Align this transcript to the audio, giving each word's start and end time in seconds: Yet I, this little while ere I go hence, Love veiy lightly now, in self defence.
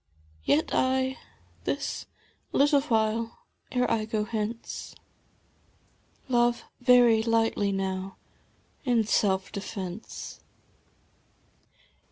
Yet 0.43 0.71
I, 0.73 1.19
this 1.65 2.07
little 2.53 2.81
while 2.81 3.37
ere 3.71 3.91
I 3.91 4.05
go 4.05 4.23
hence, 4.23 4.95
Love 6.27 6.63
veiy 6.83 7.27
lightly 7.27 7.71
now, 7.71 8.17
in 8.83 9.03
self 9.03 9.51
defence. 9.51 10.39